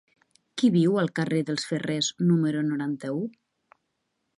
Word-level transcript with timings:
Qui 0.61 0.69
viu 0.75 0.97
al 1.01 1.11
carrer 1.19 1.43
dels 1.51 1.67
Ferrers 1.73 2.11
número 2.31 2.67
noranta-u? 2.75 3.25